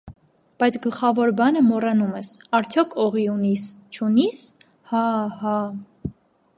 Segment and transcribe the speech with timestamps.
[0.61, 3.67] -Բայց գլխավոր բանը մոռանում ես,- արդյոք օղի ունի՞ս,
[3.99, 4.43] չունի՞ս,
[4.95, 5.07] հա՜,
[5.45, 5.57] հա՜…